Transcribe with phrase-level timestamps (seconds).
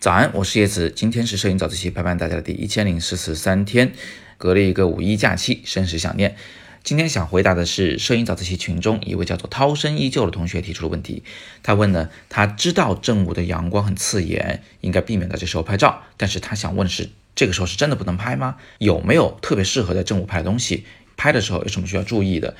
[0.00, 3.92] 早安，我是叶子，今天是摄影早自习陪伴大家的第一千零四十三天，
[4.38, 6.36] 隔了一个五一假期，甚是想念。
[6.82, 11.22] 今天想回答的是摄影早自习群中一位叫做涛声依旧的同学提出的问题。
[11.62, 18.56] 他问呢，他知道正午的阳光很刺眼，应该避免在这时候拍照，但是他想问是，这个时候是真的不能拍吗？
[18.78, 20.86] 有没有特别适合在正午拍的东西？
[21.18, 22.56] 拍的时候有什么需要注意的？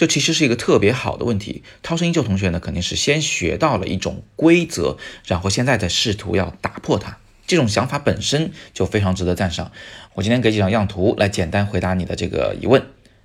[0.00, 1.62] 这其实是一个特别好的问题。
[1.82, 4.96] 涛声依旧同学呢，肯定是先学到了一种规则，
[5.26, 7.18] 然后现在在试图要打破它。
[7.46, 9.72] 这种想法本身就非常值得赞赏。
[10.14, 12.82] 我今天给几张样图来简单回答你的这个疑问。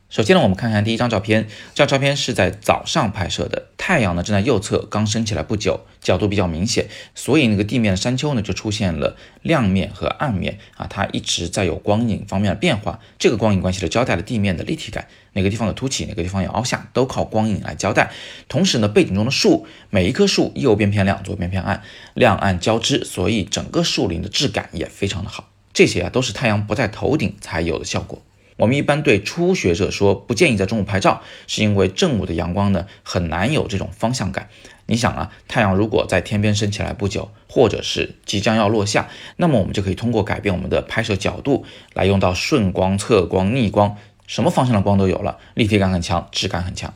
[0.07, 1.47] 首先呢，我们看看第一张照片。
[1.73, 12.99] 这张照片是在早上拍摄的，太阳呢正在右侧刚升起来不久，角度比较明显，所以那个地面的山丘呢就出现了亮面和暗面啊，它一直在有光影方面的变化。
[13.17, 18.11] 这个光影关系呢交代了地面的立体感，哪个地方有凸起，哪个地方有凹下，都靠光影来交代。
[18.47, 21.81] 同时呢，背景中的树，每一棵树右边偏亮，左边偏暗，
[22.13, 25.49] 亮暗交织，所以整个树林的质感也非常的好。
[25.73, 28.21] 这些啊都是太阳不在头顶才有的效果。
[28.57, 34.49] 我们一般对初学者说不建议在中午拍照，是因为正午的阳光呢很难有这种方向感。
[34.85, 46.93] 你想啊，太阳如果在天边升起来不久，或者是即将要落下，那么我们就可以通过改变我们的拍摄角度，来用到顺光、侧光、逆光，什么方向的光都有了，立体感很强，质感很强。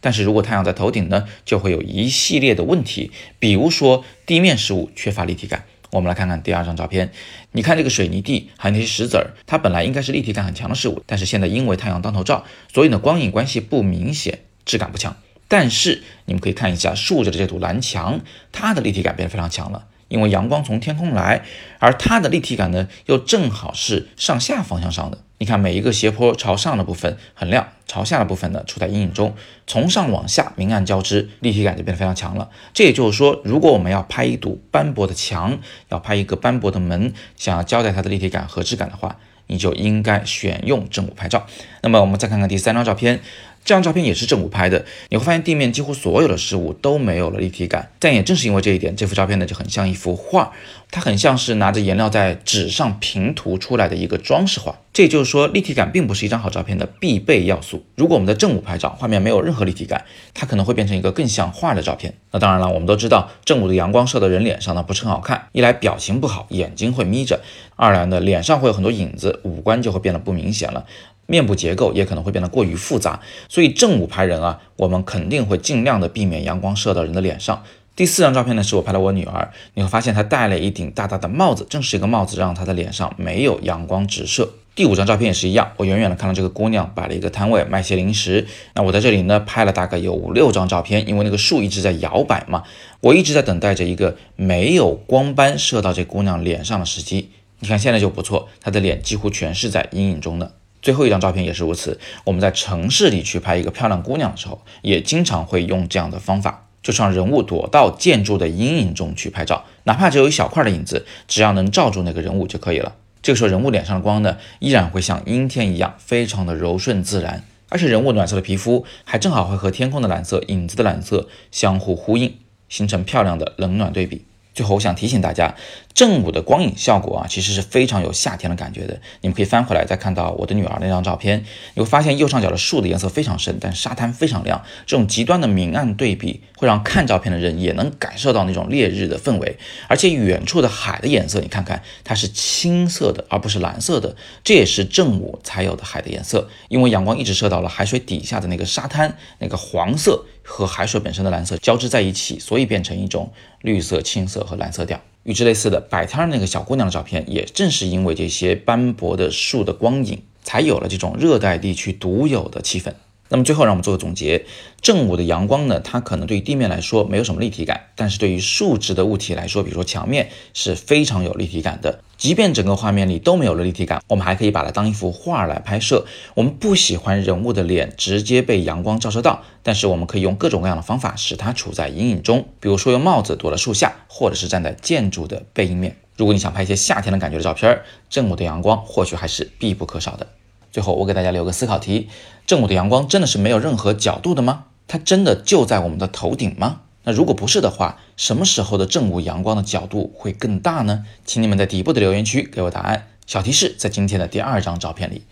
[0.00, 5.64] 但是如果太阳在头顶呢，就会有一系列的问题，比如说地面事物缺乏立体感。
[5.92, 7.12] 我们来看看第二张照片，
[7.50, 15.14] 你看这个水泥地，还有那些石子儿，它本来应该是立体感很强的事物，但是现在因为太阳当头照，所以呢光影关系不明显，质感不强。
[15.48, 18.20] 但是你们可以看一下竖着的这堵蓝墙，
[18.52, 19.84] 它的立体感变得非常强了。
[20.12, 21.42] 因为阳光从天空来，
[21.78, 25.18] 而它的立体感呢，又正好是上下方向上的。
[25.38, 29.34] 你看每一个斜坡朝上的部分很亮，朝下的部分呢处在阴影中，
[29.66, 32.50] 从上往下明暗交织，立体感就变得非常强了。
[32.74, 41.46] 这也就是说，如果我们要拍一堵斑驳的墙，要拍一个斑驳的门，想要交代它的立体感和质感的话，你就应该选用正午拍照。
[41.80, 43.20] 那么我们再看看第三张照片。
[43.64, 47.90] 这张照片也是正午拍的，你会发现地面几乎所有的事物都没有了立体感。
[47.98, 50.52] 但也正是因为这一点，这幅照片呢就很像一幅画，
[50.90, 54.78] 它很像是拿着颜料在纸上平涂出来的一个装饰画。
[54.92, 57.82] 这也就是说，立体感并不是一张好照片的必备要素。
[57.94, 62.12] 如果我们在正午拍照，画面没有任何立体感，它可能会变成一个更像画的照片。
[62.32, 67.36] 那当然了，我们都知道正午的阳光射到人脸上呢不是很好看，一来表情不好，眼睛会眯着；
[67.76, 70.84] 二来呢脸上会有很多影子，五官就会变得不明显了。
[71.26, 77.62] 面部结构也可能会变得过于复杂，所以正午拍人啊，我们肯定会尽量的避免阳光射到人的脸上。
[77.94, 84.48] 第四张照片呢，是我拍的我女儿，你会发现她戴了一顶大大的帽子，正是一个帽子让她的脸上没有阳光直射。
[84.74, 92.62] 第五张照片也是一样，我远远的看到这个姑娘摆了一个摊位卖些零食，那我在这里呢拍了大概有五六张照片，因为那个树一直在摇摆嘛，
[93.02, 97.28] 我一直在等待着一个没有光斑射到这姑娘脸上的时机。
[97.60, 100.52] 你看现在就不错，她的脸几乎全是在阴影中的。
[100.82, 101.98] 最后一张照片也是如此。
[102.24, 112.96] 我们在城市里去拍一个漂亮姑娘的时候，也经常会用这样的方法，就是让人物躲到建筑的阴影中去拍照，哪怕只有一小块的影子，只要能罩住那个人物就可以了。
[113.22, 122.34] 这个时候，人物脸上的光呢，依然会像阴天一样，非常的柔顺自然，而且人物暖色的皮肤还正好会和天空的蓝色、影子的蓝色相互呼应，
[122.68, 124.24] 形成漂亮的冷暖对比。
[124.54, 125.54] 最后，我想提醒大家，
[125.94, 129.00] 正午的光影效果啊，其实是非常有夏天的感觉的。
[129.22, 131.44] 你们可以翻回来再看到我的女儿那张照片，
[131.74, 134.62] 你会发现右上角的树的颜色非常深，但沙滩非常亮。
[134.86, 139.56] 这种极端的明暗对比，会让看照片的人也能感受到那种烈日的氛围。
[139.88, 144.14] 而且远处的海的颜色，你看看，它是青色的，而不是蓝色的，
[144.44, 146.50] 这也是正午才有的海的颜色。
[146.68, 150.26] 因为阳光一直射到了海水底下的那个沙滩，那个黄色。
[150.44, 155.00] 和海水本身的蓝色交织在一起，所以变成一种绿色、青色和蓝色调。
[155.24, 162.92] 与之类似的，摆摊那个小姑娘的照片，也正是因为这些斑驳的树的光影，才有了这种热带地区独有的气氛。
[163.28, 164.44] 那么最后，让我们做个总结。
[164.80, 172.00] 正午的阳光呢，它可能对于地面来说没有什么立体感，但是对于树脂的物体来说，比如说墙面，是非常有立体感的。
[172.22, 176.06] 即便整个画面里都没有了立体感，我们还可以把它当一幅画来拍摄。
[176.34, 185.96] 我们不喜欢人物的脸直接被阳光照射到，但是我们可以用各种各样的方法使它处在阴影中，比如说用帽子躲在树下，或者是站在建筑的背阴面。
[186.16, 190.28] 如果你想拍一些夏天的感觉的照片，正午的阳光或许还是必不可少的。
[190.70, 192.08] 最后，我给大家留个思考题：
[192.46, 194.66] 正午的阳光真的是没有任何角度的吗？
[194.86, 196.82] 它真的就在我们的头顶吗？
[197.04, 201.04] 那如果不是的话，什么时候的正午阳光的角度会更大呢？
[201.24, 203.08] 请你们在底部的留言区给我答案。
[203.26, 205.22] 小提示在今天的第二张照片里。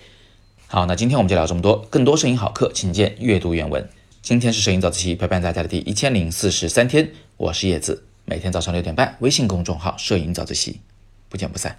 [0.67, 1.87] 好，那今天我们就聊这么多。
[1.91, 3.89] 更多摄影好课，请见阅读原文。
[4.23, 7.11] 今天是摄影早自习陪伴大家的第一千零四十三天。
[7.37, 10.81] 我是叶子，每天早上六点半，微信公众号“摄影早自习”，
[11.29, 11.79] 不见不散。